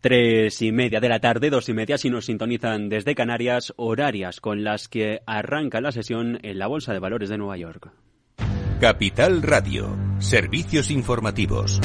Tres 0.00 0.62
y 0.62 0.70
media 0.70 1.00
de 1.00 1.08
la 1.08 1.18
tarde, 1.18 1.50
dos 1.50 1.68
y 1.68 1.74
media 1.74 1.98
si 1.98 2.08
nos 2.08 2.26
sintonizan 2.26 2.88
desde 2.88 3.16
Canarias, 3.16 3.72
horarias 3.76 4.40
con 4.40 4.62
las 4.62 4.86
que 4.86 5.22
arranca 5.26 5.80
la 5.80 5.90
sesión 5.90 6.38
en 6.42 6.58
la 6.60 6.68
Bolsa 6.68 6.92
de 6.92 7.00
Valores 7.00 7.28
de 7.28 7.38
Nueva 7.38 7.56
York. 7.56 7.90
Capital 8.80 9.42
Radio, 9.42 9.96
servicios 10.20 10.92
informativos. 10.92 11.80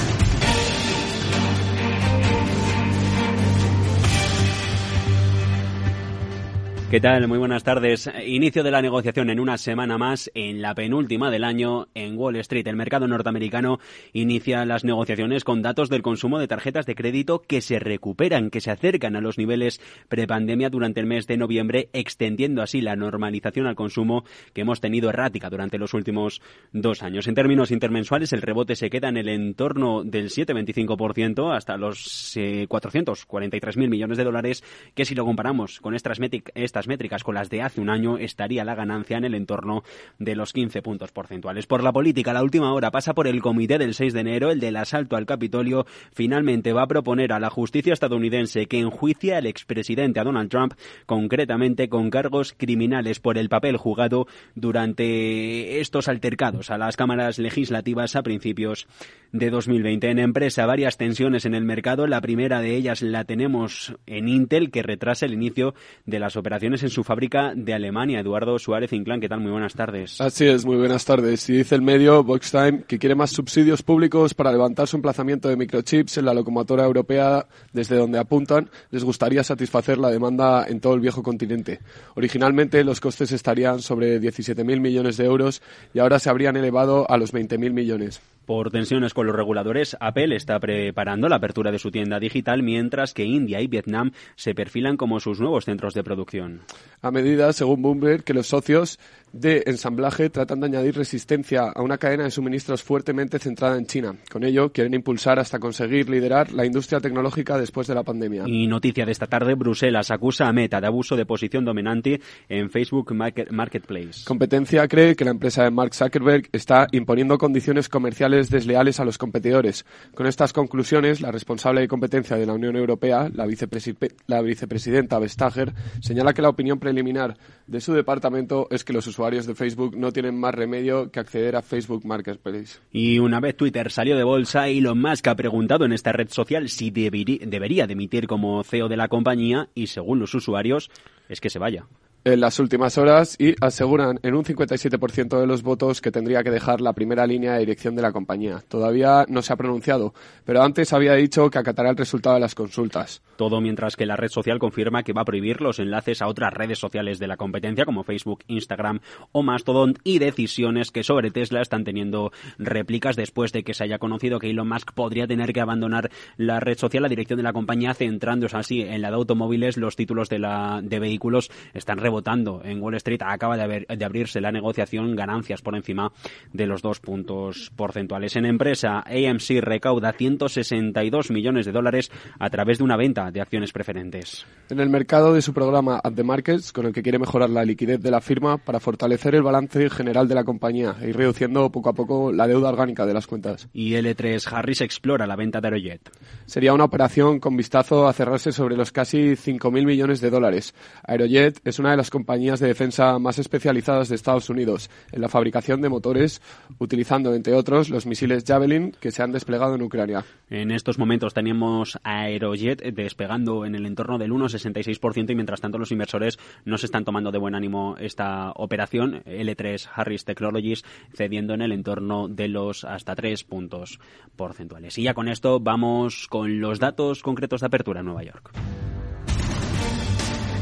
¿Qué 6.94 7.02
tal? 7.02 7.28
Muy 7.28 7.39
buenas 7.39 7.64
tardes. 7.64 8.07
Inicio 8.23 8.62
de 8.62 8.70
la 8.70 8.80
negociación 8.80 9.32
en 9.32 9.39
una 9.39 9.57
semana 9.57 9.98
más, 9.98 10.30
en 10.36 10.62
la 10.62 10.76
penúltima 10.76 11.32
del 11.32 11.44
año, 11.44 11.88
en 11.96 12.16
Wall 12.16 12.36
Street. 12.36 12.68
El 12.68 12.76
mercado 12.76 13.08
norteamericano 13.08 13.80
inicia 14.12 14.64
las 14.64 14.84
negociaciones 14.84 15.44
con 15.44 15.64
datos 15.64 15.90
del 15.90 16.04
consumo 16.04 16.38
de 16.38 16.48
tarjetas 16.48 16.86
de 16.86 16.94
crédito 16.94 17.41
que 17.41 17.62
se 17.62 17.80
recuperan, 17.80 18.52
que 18.52 18.62
se 18.62 18.70
acercan 18.70 19.16
a 19.16 19.21
los 19.21 19.40
niveles 19.40 19.81
prepandemia 20.08 20.70
durante 20.70 21.00
el 21.00 21.08
mes 21.08 21.26
de 21.26 21.36
noviembre, 21.36 21.90
extendiendo 21.94 22.62
así 22.62 22.80
la 22.80 22.95
normalización 22.95 23.66
al 23.66 23.73
consumo 23.73 24.23
que 24.53 24.62
hemos 24.62 24.80
tenido 24.80 25.09
errática 25.09 25.50
durante 25.50 25.80
los 25.80 25.95
últimos 25.95 26.44
dos 26.73 27.02
años. 27.02 27.28
En 27.28 27.34
términos 27.34 27.72
intermensuales, 27.72 28.34
el 28.34 28.44
rebote 28.44 28.75
se 28.75 28.91
queda 28.91 29.09
en 29.09 29.17
el 29.17 29.30
entorno 29.30 30.03
del 30.03 30.30
7,25% 30.30 31.58
hasta 31.58 31.75
los 31.75 32.38
eh, 32.38 32.67
443.000 32.70 33.89
millones 33.89 34.20
de 34.20 34.23
dólares, 34.23 34.64
que 34.94 35.05
si 35.05 35.16
lo 35.16 35.25
comparamos 35.25 35.80
con 35.80 35.95
estas, 35.95 36.20
estas 36.53 36.83
métricas 36.88 37.23
con 37.23 37.36
las 37.36 37.50
de 37.50 37.62
hace 37.62 37.82
un 37.82 37.90
año, 37.90 38.18
estaría 38.18 38.64
la 38.64 38.76
ganancia 38.76 39.18
en 39.18 39.26
el 39.26 39.36
entorno 39.36 39.84
de 40.20 40.36
los 40.36 40.54
15 40.54 40.82
puntos 40.82 41.12
porcentuales. 41.12 41.68
Por 41.68 41.84
la 41.84 41.92
política, 41.92 42.34
la 42.34 42.44
última 42.44 42.73
hora 42.73 42.92
pasa 42.92 43.14
por 43.14 43.28
el 43.28 43.42
comité 43.42 43.78
del 43.78 43.94
6 43.94 44.14
de 44.14 44.20
enero, 44.20 44.52
el 44.52 44.59
del 44.59 44.78
asalto 44.78 45.16
al 45.16 45.26
Capitolio. 45.26 45.86
Finalmente 46.12 46.73
va 46.73 46.84
a 46.84 46.88
proponer 46.88 47.34
a 47.34 47.40
la 47.40 47.50
justicia 47.50 47.94
estadounidense 47.94 48.66
que 48.66 48.80
enjuicie 48.80 49.36
al 49.36 49.46
expresidente, 49.46 50.20
a 50.20 50.23
Donald 50.23 50.50
Trump, 50.50 50.73
concretamente 51.06 51.90
con 51.90 52.09
cargos 52.09 52.53
criminales 52.58 53.20
por 53.20 53.38
el 53.38 53.50
papel 53.50 53.78
jugado 53.78 54.28
durante 54.56 55.80
estos 55.80 56.08
altercados 56.08 56.72
a 56.72 56.78
las 56.78 56.97
cámaras 56.97 57.40
legislativas 57.40 58.16
a 58.16 58.23
principios 58.23 58.88
de 59.31 59.50
2020. 59.50 60.09
En 60.09 60.20
empresa, 60.20 60.66
varias 60.66 60.97
tensiones 60.97 61.45
en 61.45 61.56
el 61.56 61.64
mercado. 61.64 62.08
La 62.08 62.22
primera 62.22 62.62
de 62.62 62.75
ellas 62.75 63.02
la 63.02 63.25
tenemos 63.25 63.95
en 64.06 64.28
Intel, 64.28 64.72
que 64.72 64.84
retrasa 64.84 65.25
el 65.25 65.34
inicio 65.34 65.73
de 66.06 66.20
las 66.20 66.36
operaciones 66.36 66.72
en 66.81 66.89
su 66.89 67.03
fábrica 67.03 67.53
de 67.55 67.73
Alemania. 67.73 68.19
Eduardo 68.19 68.57
Suárez 68.57 68.91
Inclán, 68.93 69.21
¿qué 69.21 69.29
tal? 69.29 69.41
Muy 69.41 69.52
buenas 69.52 69.75
tardes. 69.75 70.19
Así 70.19 70.47
es, 70.47 70.66
muy 70.66 70.77
buenas 70.77 71.05
tardes. 71.05 71.47
Y 71.49 71.57
dice 71.57 71.75
el 71.75 71.83
medio 71.83 72.23
Voxtime 72.23 72.83
que 72.88 72.97
quiere 72.97 73.13
más 73.13 73.29
subsidios 73.29 73.83
públicos 73.83 74.33
para 74.33 74.52
levantar 74.52 74.88
su 74.88 74.95
emplazamiento 74.95 75.49
de 75.49 75.57
microchips 75.57 76.17
en 76.17 76.25
la 76.25 76.33
locomotora 76.33 76.85
europea 76.85 77.45
desde 77.73 77.97
donde 77.97 78.17
apuntan. 78.17 78.69
Les 78.89 79.03
gustaría 79.03 79.44
satisfacer 79.44 79.99
la 79.99 80.09
demanda 80.09 80.66
en 80.67 80.79
todo 80.79 80.95
el 80.95 81.01
viejo 81.01 81.21
continente. 81.21 81.79
Originalmente 82.16 82.83
los 82.83 82.99
costes 82.99 83.31
estarían 83.31 83.81
sobre 83.81 84.19
17.000 84.19 84.79
millones 84.79 85.17
de 85.17 85.25
euros 85.25 85.61
y 85.94 85.99
ahora 85.99 86.17
se 86.17 86.29
habrían 86.29 86.55
elevado 86.55 87.05
a 87.11 87.17
los 87.17 87.33
20.000 87.33 87.71
millones. 87.71 88.21
Por 88.45 88.72
tensiones 88.72 89.13
con 89.13 89.25
los 89.25 89.36
reguladores, 89.36 89.95
Apple 89.99 90.36
está 90.36 90.59
preparando 90.59 91.30
la 91.30 91.38
apertura 91.38 91.72
de 91.72 91.80
su 91.80 91.91
tienda 91.91 92.19
digital, 92.19 92.61
mientras 92.61 93.13
que 93.13 93.23
India 93.23 93.61
y 93.61 93.67
Vietnam 93.67 94.11
se 94.35 94.53
perfilan 94.53 94.97
como 94.97 95.19
sus 95.19 95.39
nuevos 95.39 95.66
centros 95.66 95.94
de 95.94 96.03
producción. 96.03 96.61
A 97.02 97.11
medida, 97.11 97.53
según 97.53 97.81
Bloomberg, 97.81 98.23
que 98.23 98.33
los 98.33 98.47
socios 98.47 99.00
de 99.31 99.63
ensamblaje 99.66 100.30
tratan 100.30 100.59
de 100.59 100.67
añadir 100.67 100.95
resistencia 100.95 101.72
a 101.73 101.81
una 101.81 101.97
cadena 101.97 102.25
de 102.25 102.31
suministros 102.31 102.83
fuertemente 102.83 103.39
centrada 103.39 103.77
en 103.77 103.88
China. 103.88 104.16
Con 104.31 104.44
ello, 104.44 104.72
quieren 104.72 104.94
impulsar 104.94 105.39
hasta 105.39 105.59
conseguir 105.59 106.09
liderar 106.09 106.52
la 106.52 106.66
industria 106.66 107.00
tecnológica 107.00 107.57
después 107.57 107.88
de 107.88 107.95
la 107.95 108.03
pandemia. 108.03 108.44
Y 108.45 108.67
noticia 108.67 109.05
de 109.05 109.11
esta 109.11 109.25
tarde, 109.25 109.55
Bruselas 109.55 110.11
acusa 110.11 110.47
a 110.47 110.53
Meta 110.53 110.80
de 110.80 110.88
abuso 110.88 111.16
de 111.16 111.25
posición 111.25 111.66
dominante 111.66 112.22
en 112.47 112.69
Facebook 112.69 113.13
Marketplace. 113.13 114.25
Competencia 114.25 114.88
cree 114.88 115.16
que 115.16 115.25
la 115.25 115.31
empresa 115.31 115.63
de 115.63 115.72
Mark 115.72 115.95
Zuckerberg 115.95 116.50
está 116.51 116.88
imponiendo 116.91 117.38
condiciones 117.38 117.89
comerciales 117.89 118.32
desleales 118.33 118.99
a 118.99 119.05
los 119.05 119.17
competidores. 119.17 119.85
Con 120.13 120.27
estas 120.27 120.53
conclusiones, 120.53 121.21
la 121.21 121.31
responsable 121.31 121.81
de 121.81 121.88
competencia 121.88 122.38
de 122.38 122.45
la 122.45 122.53
Unión 122.53 122.75
Europea, 122.75 123.29
la, 123.33 123.45
vicepresi 123.45 123.95
la 124.27 124.41
vicepresidenta 124.41 125.17
Vestager, 125.17 125.73
señala 126.01 126.33
que 126.33 126.41
la 126.41 126.49
opinión 126.49 126.79
preliminar 126.79 127.38
de 127.67 127.81
su 127.81 127.94
departamento 127.94 128.67
es 128.69 128.83
que 128.83 128.94
los 128.94 129.07
usuarios 129.07 129.23
usuarios 129.23 129.45
de 129.45 129.55
Facebook 129.55 129.95
no 129.95 130.11
tienen 130.11 130.38
más 130.38 130.53
remedio 130.53 131.09
que 131.09 131.19
acceder 131.19 131.55
a 131.55 131.61
Facebook 131.61 132.05
Marketplace. 132.05 132.79
Y 132.91 133.19
una 133.19 133.39
vez 133.39 133.55
Twitter 133.55 133.89
salió 133.89 134.17
de 134.17 134.23
bolsa, 134.23 134.67
Elon 134.67 135.00
Musk 135.00 135.27
ha 135.27 135.35
preguntado 135.35 135.85
en 135.85 135.94
esta 135.94 136.11
red 136.11 136.27
social 136.29 136.67
si 136.67 136.91
debería 136.91 137.88
demitir 137.88 138.27
como 138.27 138.63
CEO 138.63 138.89
de 138.89 138.97
la 138.97 139.07
compañía 139.07 139.69
y 139.75 139.88
según 139.88 140.19
los 140.19 140.33
usuarios 140.33 140.89
es 141.29 141.39
que 141.39 141.50
se 141.50 141.59
vaya 141.59 141.85
en 142.25 142.39
las 142.39 142.59
últimas 142.59 142.97
horas 142.97 143.35
y 143.39 143.56
aseguran 143.61 144.19
en 144.23 144.35
un 144.35 144.44
57% 144.44 145.39
de 145.39 145.47
los 145.47 145.63
votos 145.63 146.01
que 146.01 146.11
tendría 146.11 146.44
que 146.44 146.51
dejar 146.51 146.81
la 146.81 146.94
primera 146.94 147.28
línea 147.28 147.53
de 147.53 147.59
dirección 147.59 147.95
de 147.95 148.01
la 148.01 148.11
compañía. 148.11 148.63
Todavía 148.67 149.25
no 149.28 149.41
se 149.41 149.53
ha 149.53 149.57
pronunciado, 149.57 150.13
pero 150.45 150.63
antes 150.63 150.94
había 150.94 151.13
dicho 151.13 151.50
que 151.50 151.59
acatará 151.59 151.89
el 151.89 151.97
resultado 151.97 152.35
de 152.35 152.41
las 152.41 152.56
consultas. 152.56 153.22
Todo 153.35 153.62
mientras 153.62 153.95
que 153.95 154.06
la 154.06 154.16
red 154.16 154.29
social 154.29 154.59
confirma 154.59 155.03
que 155.03 155.13
va 155.13 155.22
a 155.22 155.25
prohibir 155.25 155.62
los 155.62 155.79
enlaces 155.79 156.22
a 156.22 156.28
otras 156.28 156.53
redes 156.53 156.79
sociales 156.79 157.19
de 157.19 157.28
la 157.28 157.38
competencia 157.38 157.85
como 157.85 158.03
Facebook, 158.03 158.44
Instagram 158.47 159.00
o 159.31 159.44
Mastodon 159.44 159.95
y 160.03 160.19
decisiones 160.19 160.91
que 160.91 161.03
sobre 161.03 161.31
Tesla 161.31 161.62
están 161.62 161.83
teniendo 161.83 162.31
réplicas 162.57 163.16
después 163.16 163.51
de 163.51 163.63
que 163.63 163.73
se 163.73 163.83
haya 163.83 163.97
conocido 163.97 164.39
que 164.39 164.50
Elon 164.50 164.69
Musk 164.69 164.94
podría 164.94 165.28
tener 165.28 165.53
que 165.53 165.62
abandonar 165.62 166.09
la 166.38 166.59
red 166.59 166.78
social, 166.78 167.03
la 167.03 167.09
dirección 167.09 167.38
de 167.38 167.44
la 167.44 167.53
compañía, 167.53 167.94
centrándose 167.94 168.56
así 168.56 168.81
en 168.81 169.01
la 169.01 169.09
de 169.09 169.16
automóviles. 169.16 169.78
Los 169.78 169.95
títulos 169.95 170.29
de, 170.29 170.39
la, 170.39 170.81
de 170.83 171.00
vehículos 171.00 171.51
están 171.73 171.97
votando 172.13 172.62
en 172.63 172.81
Wall 172.81 172.96
Street. 172.96 173.22
Acaba 173.25 173.57
de, 173.57 173.63
haber, 173.63 173.88
de 173.88 174.06
abrirse 174.06 174.40
la 174.40 174.51
negociación, 174.51 175.16
ganancias 175.16 175.62
por 175.62 175.75
encima 175.75 176.12
de 176.53 176.68
los 176.68 176.81
dos 176.81 177.00
puntos 177.00 177.72
porcentuales. 177.75 178.35
En 178.35 178.46
empresa, 178.46 179.00
AMC 179.00 179.59
recauda 179.62 180.13
162 180.13 181.31
millones 181.31 181.66
de 181.66 181.72
dólares 181.72 182.12
a 182.40 182.50
través 182.50 182.78
de 182.78 182.84
una 182.84 182.97
venta 182.97 183.31
de 183.31 183.41
acciones 183.41 183.72
preferentes. 183.72 184.46
En 184.69 184.79
el 184.79 184.90
mercado 184.90 185.34
de 185.34 185.41
su 185.41 185.53
programa 185.53 186.00
At 186.03 186.13
the 186.13 186.24
Markets, 186.24 186.72
con 186.72 186.85
el 186.85 186.94
que 186.94 187.01
quiere 187.01 187.19
mejorar 187.19 187.50
la 187.50 187.66
liquidez 187.66 188.01
de 188.01 188.12
la 188.12 188.22
firma 188.22 188.57
para 188.57 188.80
fortalecer 188.80 189.35
el 189.35 189.41
balance 189.41 189.90
general 189.90 190.28
de 190.28 190.35
la 190.35 190.44
compañía 190.44 190.95
e 191.01 191.09
ir 191.09 191.18
reduciendo 191.18 191.72
poco 191.72 191.90
a 191.90 191.94
poco 191.94 192.31
la 192.31 192.47
deuda 192.47 192.69
orgánica 192.69 193.06
de 193.06 193.13
las 193.13 193.25
cuentas. 193.25 193.68
Y 193.74 193.94
L3 193.94 194.45
Harris 194.51 194.81
explora 194.81 195.25
la 195.25 195.35
venta 195.35 195.59
de 195.59 195.68
Aerojet. 195.68 196.09
Sería 196.45 196.74
una 196.74 196.84
operación 196.84 197.40
con 197.40 197.57
vistazo 197.57 198.07
a 198.07 198.13
cerrarse 198.13 198.51
sobre 198.51 198.78
los 198.78 198.91
casi 198.91 199.31
5.000 199.31 199.85
millones 199.85 200.22
de 200.22 200.30
dólares. 200.30 200.75
Aerojet 201.03 201.59
es 201.63 201.80
una 201.80 201.91
de 201.91 201.97
las 201.97 202.03
las 202.03 202.09
compañías 202.09 202.59
de 202.59 202.68
defensa 202.68 203.18
más 203.18 203.40
especializadas 203.40 204.09
de 204.09 204.16
Estados 204.16 204.50
Unidos 204.50 204.90
en 205.14 205.22
la 205.22 205.30
fabricación 205.30 205.80
de 205.80 205.88
motores, 205.88 206.41
utilizando, 206.78 207.34
entre 207.34 207.53
otros, 207.53 207.90
los 207.90 208.06
misiles 208.06 208.44
Javelin 208.46 208.91
que 209.00 209.09
se 209.12 209.24
han 209.24 209.31
desplegado 209.31 209.75
en 209.75 209.84
Ucrania. 209.84 210.25
En 210.50 210.72
estos 210.72 211.00
momentos 211.00 211.34
tenemos 211.34 211.97
Aerojet 212.03 212.81
despegando 212.94 213.66
en 213.66 213.75
el 213.75 213.86
entorno 213.86 214.18
del 214.18 214.34
1,66% 214.34 215.31
y 215.31 215.36
mientras 215.36 215.62
tanto 215.62 215.78
los 215.78 215.94
inversores 215.94 216.38
no 216.66 216.78
se 216.78 216.88
están 216.88 217.06
tomando 217.06 217.31
de 217.31 217.38
buen 217.38 217.56
ánimo 217.56 217.96
esta 217.97 218.52
operación. 218.52 219.24
L3 219.24 219.88
Harris 219.96 220.25
Technologies 220.25 220.84
cediendo 221.16 221.53
en 221.53 221.62
el 221.62 221.72
entorno 221.72 222.28
de 222.28 222.50
los 222.50 222.84
hasta 222.84 223.16
3 223.16 223.46
puntos 223.46 224.02
porcentuales. 224.36 224.97
Y 224.97 225.03
ya 225.03 225.13
con 225.13 225.30
esto 225.30 225.62
vamos 225.62 226.28
con 226.28 226.59
los 226.59 226.80
datos 226.80 227.24
concretos 227.24 227.62
de 227.62 227.68
apertura 227.68 228.02
en 228.02 228.08
Nueva 228.08 228.24
York. 228.24 228.52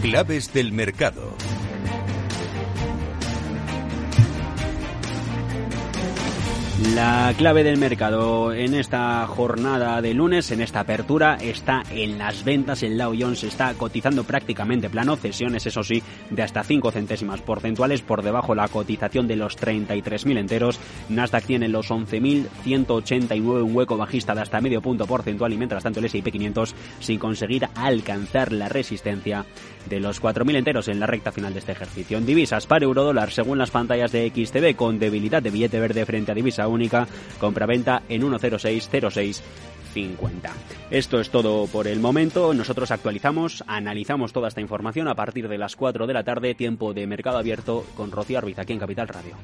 Claves 0.02 0.52
del 0.52 0.72
mercado. 0.72 1.36
La 6.96 7.34
clave 7.38 7.64
del 7.64 7.78
mercado 7.78 8.52
en 8.54 8.74
esta 8.74 9.26
jornada 9.28 10.02
de 10.02 10.16
lunes, 10.16 10.50
en 10.52 10.62
esta 10.62 10.80
apertura, 10.80 11.38
está 11.40 11.84
en 11.92 12.18
las 12.18 12.44
ventas. 12.44 12.82
El 12.82 12.98
Dow 12.98 13.16
Jones 13.18 13.44
está 13.44 13.74
cotizando 13.76 14.24
prácticamente 14.24 14.90
plano, 14.90 15.16
cesiones, 15.16 15.66
eso 15.68 15.84
sí, 15.84 16.02
de 16.32 16.42
hasta 16.42 16.64
5 16.64 16.92
centésimas 16.92 17.42
porcentuales 17.42 18.02
por 18.02 18.24
debajo 18.24 18.56
la 18.56 18.68
cotización 18.68 19.28
de 19.28 19.36
los 19.36 19.58
33.000 19.58 20.40
enteros. 20.40 20.80
Nasdaq 21.08 21.46
tiene 21.46 21.70
los 21.70 21.92
11.189, 21.92 23.64
un 23.64 23.76
hueco 23.76 23.96
bajista 23.96 24.34
de 24.34 24.42
hasta 24.42 24.60
medio 24.60 24.82
punto 24.82 25.06
porcentual 25.06 25.54
y 25.54 25.58
mientras 25.58 25.84
tanto 25.84 26.00
el 26.00 26.06
S&P 26.06 26.32
500 26.32 26.76
sin 27.00 27.20
conseguir 27.20 27.70
alcanzar 27.76 28.52
la 28.52 28.68
resistencia 28.68 29.46
de 29.90 30.00
los 30.00 30.22
4.000 30.22 30.56
enteros 30.56 30.88
en 30.88 31.00
la 31.00 31.08
recta 31.08 31.32
final 31.32 31.54
de 31.54 31.60
este 31.60 31.72
ejercicio. 31.72 32.18
En 32.18 32.26
divisas, 32.26 32.68
para 32.68 32.86
euro 32.86 33.04
dólar, 33.04 33.32
según 33.32 33.58
las 33.58 33.72
pantallas 33.72 34.12
de 34.12 34.30
XTV, 34.30 34.76
con 34.76 35.00
debilidad 35.00 35.42
de 35.42 35.52
billete 35.52 35.80
verde 35.80 36.06
frente 36.06 36.32
a 36.32 36.36
divisa 36.36 36.68
única, 36.68 37.08
compra-venta 37.40 38.04
en 38.10 38.22
1.060650. 38.24 39.42
Esto 40.90 41.20
es 41.20 41.30
todo 41.30 41.68
por 41.68 41.88
el 41.88 42.00
momento. 42.00 42.54
Nosotros 42.54 42.92
actualizamos, 42.92 43.64
analizamos 43.68 44.34
toda 44.34 44.48
esta 44.48 44.62
información 44.62 45.08
a 45.08 45.16
partir 45.16 45.48
de 45.48 45.58
las 45.58 45.76
4 45.76 46.08
de 46.08 46.14
la 46.14 46.24
tarde, 46.24 46.56
tiempo 46.56 46.94
de 46.94 47.08
mercado 47.08 47.38
abierto 47.38 47.86
con 47.96 48.12
Rocío 48.12 48.38
Arbiz 48.38 48.60
aquí 48.60 48.74
en 48.74 48.80
Capital 48.80 49.08
Radio. 49.08 49.36